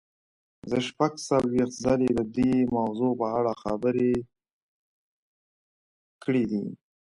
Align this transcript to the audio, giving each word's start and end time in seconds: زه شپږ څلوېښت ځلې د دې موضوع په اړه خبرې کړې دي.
زه 0.69 0.77
شپږ 0.87 1.11
څلوېښت 1.27 1.75
ځلې 1.83 2.09
د 2.17 2.19
دې 2.35 2.53
موضوع 2.75 3.11
په 3.21 3.27
اړه 3.37 3.51
خبرې 3.61 4.11
کړې 6.23 6.43
دي. 6.51 6.63